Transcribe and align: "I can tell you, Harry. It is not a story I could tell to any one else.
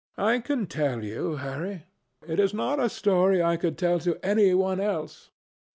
"I 0.17 0.39
can 0.39 0.65
tell 0.65 1.03
you, 1.03 1.35
Harry. 1.35 1.83
It 2.27 2.39
is 2.39 2.55
not 2.55 2.79
a 2.79 2.89
story 2.89 3.43
I 3.43 3.55
could 3.55 3.77
tell 3.77 3.99
to 3.99 4.17
any 4.25 4.51
one 4.55 4.79
else. 4.79 5.29